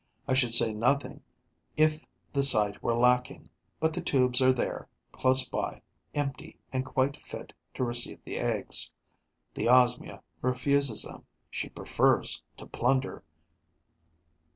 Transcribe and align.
I 0.27 0.33
should 0.33 0.51
say 0.51 0.73
nothing 0.73 1.21
if 1.77 2.03
the 2.33 2.41
site 2.41 2.81
were 2.81 2.95
lacking; 2.97 3.51
but 3.79 3.93
the 3.93 4.01
tubes 4.01 4.41
are 4.41 4.51
there, 4.51 4.87
close 5.11 5.47
by, 5.47 5.83
empty 6.15 6.57
and 6.73 6.83
quite 6.83 7.17
fit 7.21 7.53
to 7.75 7.83
receive 7.83 8.19
the 8.23 8.39
eggs. 8.39 8.89
The 9.53 9.67
Osmia 9.67 10.23
refuses 10.41 11.03
them, 11.03 11.27
she 11.51 11.69
prefers 11.69 12.41
to 12.57 12.65
plunder. 12.65 13.23